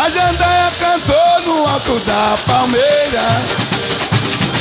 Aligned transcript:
A 0.00 0.08
jandaia 0.08 0.72
cantou 0.78 1.42
no 1.44 1.68
alto 1.68 2.00
da 2.06 2.34
palmeira. 2.46 3.20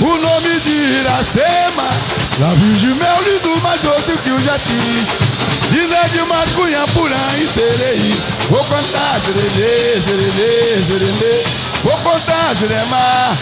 O 0.00 0.18
nome 0.18 0.58
de 0.58 0.72
Iracema 0.72 1.88
Lábios 2.40 2.80
de 2.80 2.86
mel 2.94 3.22
lindo, 3.22 3.62
mais 3.62 3.80
doce 3.80 4.18
que 4.24 4.30
o 4.32 4.40
jatis. 4.40 5.06
Linda 5.70 6.08
de 6.08 6.22
mascunha 6.24 6.84
purã 6.88 7.14
e 7.38 7.46
terei. 7.46 8.20
Vou 8.48 8.64
contar 8.64 9.20
jurelê, 9.20 10.00
jurelê, 10.00 10.82
jurelê 10.82 11.44
Vou 11.84 11.96
contar 11.98 12.56
jurema, 12.56 13.38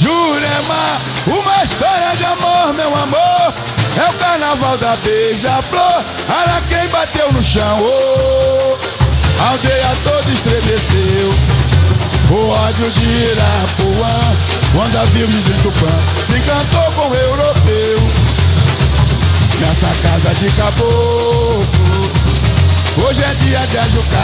jurema 0.00 0.98
Uma 1.24 1.62
história 1.62 2.16
de 2.16 2.24
amor, 2.24 2.74
meu 2.74 2.92
amor. 2.96 3.54
É 3.96 4.10
o 4.10 4.14
carnaval 4.14 4.76
da 4.76 4.96
beija-flor. 4.96 6.02
Olha 6.36 6.62
quem 6.68 6.88
bateu 6.88 7.32
no 7.32 7.44
chão, 7.44 7.80
oh. 7.80 8.97
A 9.38 9.50
aldeia 9.50 9.96
toda 10.04 10.30
estremeceu. 10.30 11.58
O 12.30 12.48
ódio 12.50 12.90
de 12.90 13.06
Irapuã 13.06 14.20
Quando 14.74 14.96
a 14.98 15.06
Bíblia 15.06 15.42
de 15.42 15.52
Tupã 15.62 15.86
Se 16.26 16.36
encantou 16.36 16.92
com 16.92 17.08
o 17.08 17.14
europeu. 17.14 17.98
Nessa 19.60 19.86
casa 20.02 20.34
de 20.34 20.50
caboclo 20.50 21.64
Hoje 23.02 23.22
é 23.22 23.34
dia 23.34 23.66
de 23.66 23.78
ajucar 23.78 24.18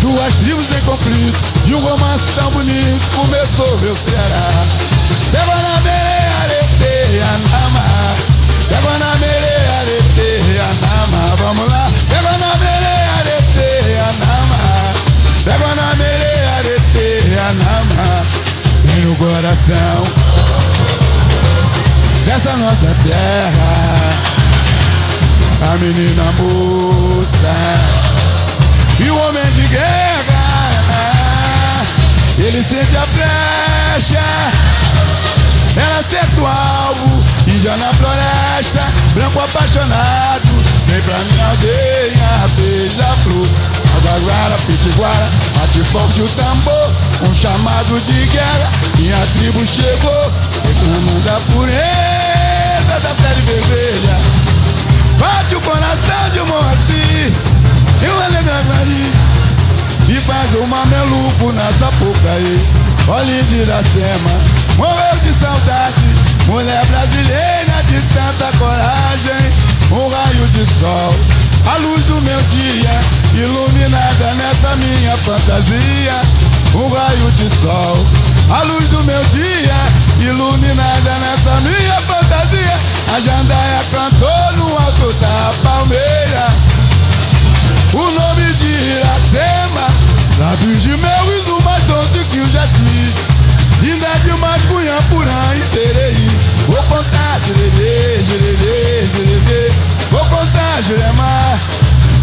Duas 0.00 0.34
tribos 0.36 0.66
em 0.70 0.80
conflito 0.84 1.40
E 1.66 1.74
um 1.74 1.80
romance 1.80 2.26
tão 2.36 2.48
bonito 2.50 3.16
Começou 3.16 3.78
meu 3.80 3.96
Ceará. 3.96 4.64
Na 5.32 5.80
meia, 5.80 6.38
areteia, 6.42 7.26
na 7.50 7.70
mar 7.70 8.02
coração 19.22 20.02
Dessa 22.26 22.56
nossa 22.56 22.86
terra 23.04 24.14
A 25.72 25.76
menina 25.78 26.24
moça 26.32 27.54
E 28.98 29.10
o 29.10 29.16
homem 29.16 29.52
de 29.52 29.68
guerra 29.68 30.42
Ele 32.38 32.64
sente 32.64 32.96
a 32.96 33.06
flecha 33.06 34.22
ela 35.74 36.00
acerta 36.00 36.38
o 36.38 36.46
alvo, 36.46 37.24
índia 37.46 37.74
na 37.78 37.90
floresta, 37.94 38.92
branco 39.14 39.40
apaixonado, 39.40 40.48
vem 40.86 41.00
pra 41.00 41.18
minha 41.18 41.46
aldeia, 41.46 42.48
beija-flor. 42.58 43.81
Aguaguara, 44.02 44.56
pitiguara, 44.66 45.30
bate 45.56 45.84
forte 45.84 46.22
o 46.22 46.28
tambor, 46.30 46.90
um 47.28 47.34
chamado 47.34 48.00
de 48.00 48.26
guerra, 48.26 48.70
minha 48.98 49.16
tribo 49.26 49.64
chegou, 49.64 50.30
reclamando 50.64 51.30
a 51.30 51.40
pureza 51.52 53.00
da 53.00 53.14
pele 53.14 53.40
vermelha. 53.42 54.18
Bate 55.18 55.54
o 55.54 55.60
coração 55.60 56.30
de 56.32 56.40
um 56.40 56.46
Moacir, 56.46 57.32
e 58.02 58.08
uma 58.08 58.28
negra 58.30 58.62
e 60.08 60.20
faz 60.20 60.52
um 60.56 60.66
mameluco 60.66 61.52
na 61.52 61.72
Sapucaí. 61.72 62.66
Olha 63.06 63.42
de 63.44 63.54
Iracema, 63.54 64.30
morreu 64.76 65.20
de 65.22 65.32
saudade. 65.32 66.32
Mulher 66.46 66.84
brasileira 66.86 67.82
de 67.86 68.00
tanta 68.12 68.50
coragem. 68.58 69.48
Um 69.92 70.08
raio 70.08 70.46
de 70.48 70.66
sol, 70.80 71.14
a 71.66 71.76
luz 71.78 72.02
do 72.04 72.20
meu 72.22 72.40
dia, 72.42 73.00
iluminada 73.34 74.34
nessa 74.34 74.76
minha 74.76 75.16
fantasia. 75.18 76.20
Um 76.74 76.88
raio 76.88 77.30
de 77.32 77.50
sol, 77.62 78.04
a 78.50 78.62
luz 78.62 78.88
do 78.88 79.02
meu 79.04 79.22
dia, 79.24 79.76
iluminada 80.20 81.12
nessa 81.18 81.60
minha 81.60 82.00
fantasia. 82.02 82.78
A 83.14 83.20
jandaia 83.20 83.84
cantou 83.92 84.56
no 84.56 84.78
alto 84.78 85.12
da 85.14 85.52
palmeira. 85.62 85.71
Jurema, 100.92 101.58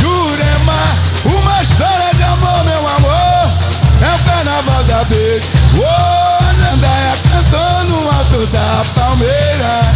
jurema 0.00 0.78
Uma 1.24 1.62
história 1.62 2.10
de 2.14 2.22
amor, 2.22 2.64
meu 2.64 2.88
amor. 2.88 3.50
É 4.02 4.14
o 4.14 4.24
carnaval 4.24 4.84
da 4.84 5.04
beira 5.04 5.44
Oh, 5.78 6.60
Nandaia 6.60 7.16
cantando 7.30 8.00
no 8.00 8.10
alto 8.10 8.46
da 8.46 8.84
palmeira 8.94 9.95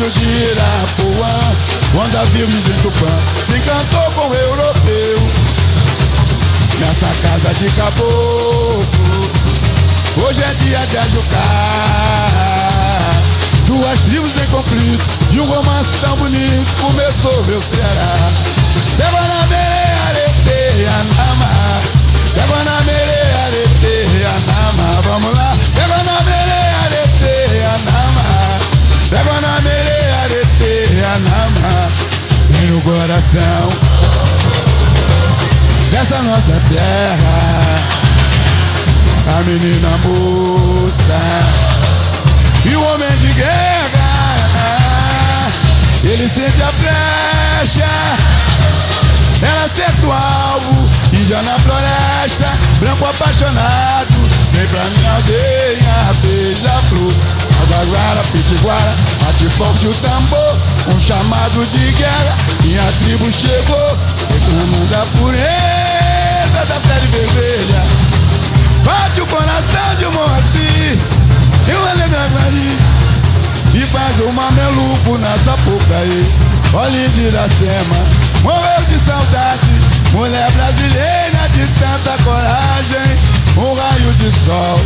o 0.00 0.06
ódio 0.06 0.10
de 0.12 0.24
Irapuã 0.24 1.52
Quando 1.92 2.16
a 2.16 2.24
Bíblia 2.26 2.62
de 2.62 2.72
Tupã 2.82 3.06
Se 3.46 3.56
encantou 3.56 4.10
com 4.12 4.28
o 4.28 4.34
europeu. 4.34 5.18
Nessa 6.78 7.06
casa 7.22 7.54
de 7.54 7.68
caboclo 7.74 8.84
Hoje 10.24 10.42
é 10.42 10.54
dia 10.54 10.86
de 10.86 10.98
ajucar 10.98 11.40
Duas 13.66 14.00
tribos 14.00 14.30
em 14.42 14.46
conflito 14.46 15.04
E 15.32 15.40
um 15.40 15.44
romance 15.44 15.90
tão 16.00 16.16
bonito 16.16 16.80
Começou 16.80 17.44
meu 17.44 17.62
Ceará 17.62 18.09
No 32.80 32.92
coração 32.92 33.68
dessa 35.90 36.22
nossa 36.22 36.52
terra. 36.72 37.80
A 39.36 39.42
menina 39.42 39.98
moça 39.98 41.20
e 42.64 42.74
o 42.74 42.82
homem 42.82 43.18
de 43.18 43.32
guerra. 43.34 43.90
Ele 46.04 46.26
sente 46.28 46.62
a 46.62 46.72
flecha, 46.72 47.90
ela 49.42 49.64
acerta 49.64 50.06
o 50.06 50.12
alvo, 50.12 50.88
índia 51.12 51.42
na 51.42 51.58
floresta, 51.58 52.50
branco 52.78 53.04
apaixonado, 53.04 54.14
vem 54.52 54.66
pra 54.68 54.84
minha 54.84 55.12
aldeia, 55.12 56.14
beija-flor. 56.22 57.39
Aguaguara, 57.70 58.22
pitiguara, 58.32 58.94
bate 59.22 59.46
o 59.86 59.94
tambor, 59.94 60.56
um 60.92 61.00
chamado 61.00 61.64
de 61.66 61.92
guerra, 61.92 62.36
minha 62.64 62.82
tribo 62.82 63.32
chegou, 63.32 63.96
reclamando 64.28 64.94
a 64.96 65.06
pureza 65.16 66.66
da 66.66 66.80
pele 66.80 67.06
vermelha. 67.06 67.84
Bate 68.82 69.20
o 69.20 69.26
coração 69.26 69.94
de 69.98 70.06
Moacir, 70.06 70.98
eu 71.68 71.88
alegro 71.88 72.16
e 73.72 73.86
faz 73.86 74.18
um 74.20 74.32
mameluco 74.32 75.18
na 75.18 75.38
Sapucaí. 75.38 76.28
Olha 76.72 77.08
de 77.08 77.20
Iracema, 77.20 77.96
morreu 78.42 78.84
de 78.88 78.98
saudade, 78.98 79.72
mulher 80.12 80.50
brasileira 80.52 81.48
de 81.52 81.66
tanta 81.78 82.20
coragem, 82.24 83.14
um 83.56 83.74
raio 83.74 84.12
de 84.14 84.32
sol, 84.44 84.80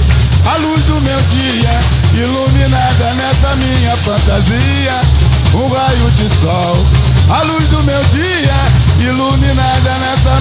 a 0.47 0.57
luz 0.57 0.81
do 0.85 1.01
meu 1.01 1.21
dia, 1.23 1.81
iluminada 2.23 3.15
nessa 3.15 3.57
minha 3.57 3.97
fantasia, 3.97 5.01
um 5.55 5.69
raio 5.69 6.11
de 6.11 6.29
sol, 6.43 6.85
a 7.31 7.43
luz 7.43 7.67
do 7.69 7.83
meu 7.85 8.03
dia, 8.05 9.09
iluminada 9.09 9.91
nessa 9.99 10.41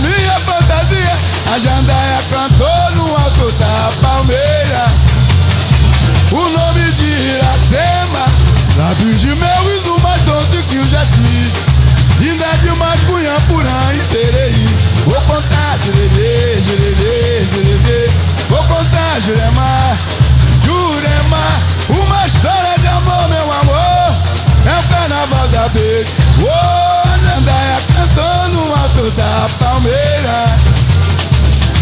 brotou 28.14 28.48
no 28.50 28.76
alto 28.76 29.12
da 29.12 29.48
palmeira. 29.60 30.58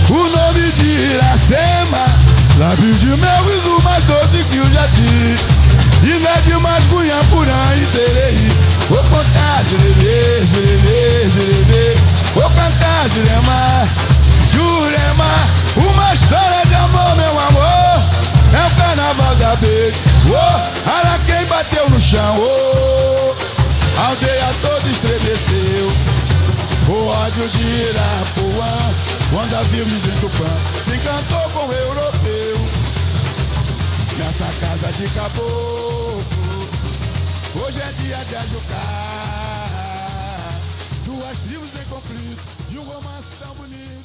O 0.10 0.30
nome 0.30 0.72
de 0.74 1.14
Iracema, 1.14 2.06
lábios 2.58 3.00
de 3.00 3.08
mel 3.08 3.46
e 3.48 3.60
do 3.62 3.82
mais 3.84 4.04
doce 4.06 4.44
que 4.50 4.60
o 4.60 4.74
jati. 4.74 5.36
E 6.04 6.20
não 6.20 6.32
é 6.32 6.42
demais 6.42 6.84
cunha, 6.86 7.16
purã 7.30 7.76
e 7.76 7.86
terei. 7.88 8.38
Vou 8.90 9.04
contar, 9.06 9.64
zerevê, 9.70 10.44
zerevê, 10.44 11.30
zerevê. 11.30 11.96
Vou 12.34 12.50
cantar, 12.50 13.10
Jurema, 13.14 13.88
Jurema. 14.52 15.36
Uma 15.78 16.14
história 16.14 16.66
de 16.66 16.76
amor, 16.76 17.16
meu 17.16 17.40
amor. 17.40 18.02
É 18.54 18.68
o 18.68 18.76
carnaval 18.76 19.36
da 19.36 19.56
beira. 19.56 19.96
Oh, 20.28 20.90
ara 20.90 21.20
quem 21.26 21.46
bateu 21.46 21.90
no 21.90 22.02
chão. 22.02 22.38
Oh, 22.38 23.01
a 23.98 24.08
aldeia 24.08 24.54
toda 24.62 24.90
estremeceu. 24.90 25.88
O 26.90 27.06
ódio 27.08 27.48
de 27.50 27.64
Irapuã, 27.64 28.78
quando 29.32 29.56
a 29.56 29.64
Bíblia 29.66 30.00
de 30.00 30.12
Tupã 30.20 30.46
se 30.84 30.96
encantou 30.96 31.50
com 31.52 31.68
o 31.68 31.74
europeu. 31.74 32.58
Nessa 34.18 34.50
casa 34.60 34.92
de 34.94 35.08
caboclo, 35.14 36.24
hoje 37.64 37.82
é 37.82 37.92
dia 38.02 38.18
de 38.26 38.36
ajucar. 38.36 38.82
Duas 41.06 41.38
tribos 41.40 41.70
em 41.82 41.86
conflito, 41.90 42.44
e 42.72 42.78
um 42.78 42.84
romance 42.84 43.30
tão 43.40 43.54
bonito. 43.56 44.02